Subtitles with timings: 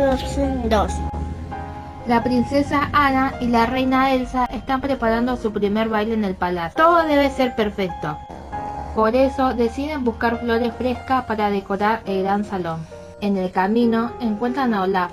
[0.00, 0.92] Frozen 2.
[2.06, 6.82] La princesa Ana y la reina Elsa están preparando su primer baile en el palacio.
[6.82, 8.16] Todo debe ser perfecto.
[8.94, 12.80] Por eso deciden buscar flores frescas para decorar el gran salón.
[13.20, 15.12] En el camino encuentran a Olaf,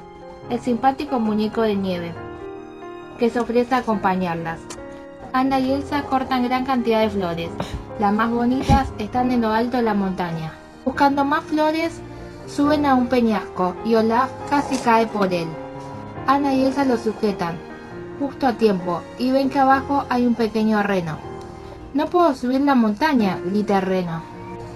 [0.49, 2.13] el simpático muñeco de nieve,
[3.19, 4.61] que se ofrece a acompañarlas.
[5.33, 7.49] Ana y Elsa cortan gran cantidad de flores.
[7.99, 10.53] Las más bonitas están en lo alto de la montaña.
[10.85, 12.01] Buscando más flores,
[12.47, 15.47] suben a un peñasco y Olaf casi cae por él.
[16.25, 17.57] Ana y Elsa lo sujetan,
[18.19, 21.17] justo a tiempo, y ven que abajo hay un pequeño reno.
[21.93, 24.21] No puedo subir la montaña, grita el reno.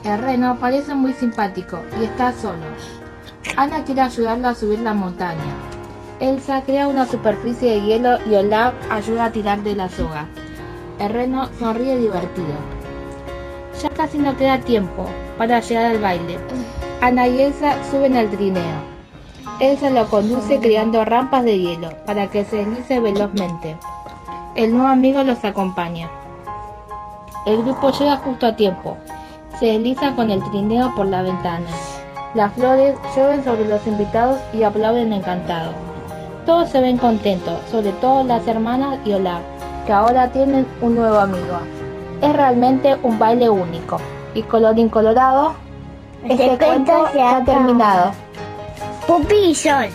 [0.04, 2.64] El reno parece muy simpático y está solo.
[3.58, 5.56] Ana quiere ayudarlo a subir la montaña.
[6.20, 10.28] Elsa crea una superficie de hielo y Olaf ayuda a tirar de la soga.
[11.00, 12.54] El reno sonríe divertido.
[13.82, 15.08] Ya casi no queda tiempo
[15.38, 16.38] para llegar al baile.
[17.02, 18.62] Ana y Elsa suben al trineo.
[19.60, 23.76] Elsa lo conduce creando rampas de hielo para que se deslice velozmente.
[24.54, 26.12] El nuevo amigo los acompaña.
[27.48, 28.98] El grupo llega justo a tiempo.
[29.60, 31.72] Se desliza con el trineo por la ventana.
[32.36, 35.74] Las flores llueven sobre los invitados y aplauden encantados.
[36.46, 39.42] Todos se ven contentos, sobre todo las hermanas y Olaf,
[39.88, 41.58] que ahora tienen un nuevo amigo.
[42.22, 43.98] Es realmente un baile único.
[44.36, 45.56] Y colorín colorado,
[46.30, 48.12] este, cuento se ha terminado.
[49.08, 49.90] Pupi y Sol.